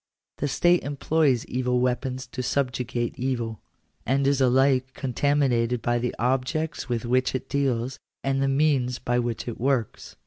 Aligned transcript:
The 0.39 0.47
state 0.47 0.81
employs 0.81 1.45
evil 1.45 1.79
weapons 1.79 2.25
to 2.25 2.41
subjugate 2.41 3.19
evil, 3.19 3.59
and 4.03 4.25
is 4.25 4.41
alike 4.41 4.95
contaminated 4.95 5.79
by 5.83 5.99
the 5.99 6.15
objects 6.17 6.89
with 6.89 7.05
which 7.05 7.35
it 7.35 7.47
deals, 7.47 7.99
and 8.23 8.41
the 8.41 8.47
means 8.47 8.97
by 8.97 9.19
which 9.19 9.47
it 9.47 9.59
works. 9.61 10.15